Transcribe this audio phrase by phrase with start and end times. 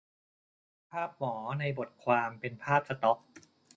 [0.91, 3.17] ภาพหมอในบทความเป็นภาพสต็อก